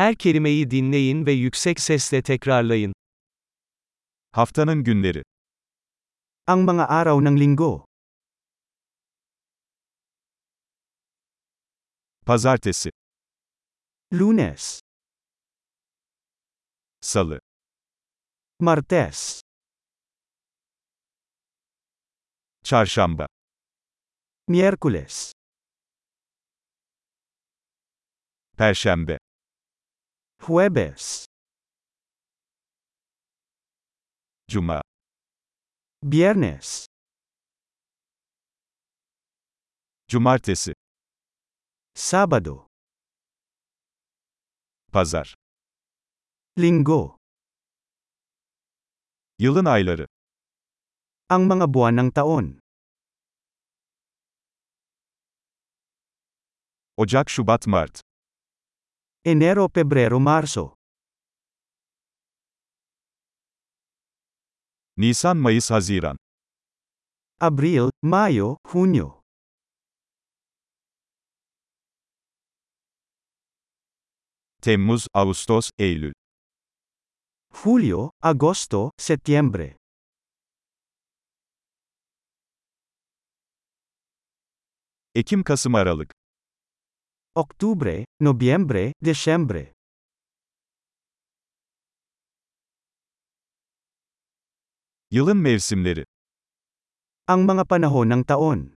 [0.00, 2.92] Her kelimeyi dinleyin ve yüksek sesle tekrarlayın.
[4.32, 5.22] Haftanın günleri.
[6.46, 7.84] Ang mga araw ng linggo.
[12.26, 12.90] Pazartesi,
[14.12, 14.80] Lunes,
[17.00, 17.40] Salı,
[18.60, 19.42] Martes,
[22.64, 23.26] Çarşamba,
[24.48, 25.32] Miyerkules,
[28.58, 29.18] Perşembe,
[30.40, 31.26] Huwebes,
[34.48, 34.82] Cuma,
[36.02, 36.86] Biyernes,
[40.08, 40.72] Cumartesi,
[41.94, 42.66] Sabado,
[44.92, 45.34] Pazar.
[46.58, 47.16] Linggo.
[49.38, 50.06] Yılın ayları.
[51.28, 52.58] Ang mga buwan ng taon.
[56.96, 58.09] Ocak, Şubat, Mart.
[59.24, 60.74] Enero, Pebrero, Marso.
[64.96, 66.16] Nisan, Mayıs, Haziran.
[67.38, 69.20] Abril, Mayo, Hunyo.
[74.62, 76.12] Temmuz, Ağustos, Eylül.
[77.52, 79.76] Julio, Agosto, Setyembre.
[85.14, 86.19] Ekim, Kasım, Aralık.
[87.34, 89.72] Oktubre, Nobyembre, Desyembre.
[95.10, 96.04] Yılın mevsimleri.
[97.26, 98.74] Ang mga panahon ng taon.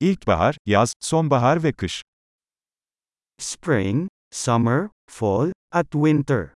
[0.00, 2.02] İlkbahar, yaz, sonbahar ve kış.
[3.38, 6.57] Spring, Summer, Fall, at Winter.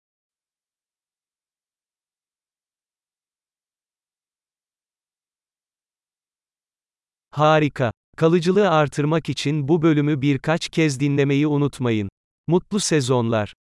[7.38, 7.92] Harika.
[8.16, 12.08] Kalıcılığı artırmak için bu bölümü birkaç kez dinlemeyi unutmayın.
[12.48, 13.54] Mutlu sezonlar.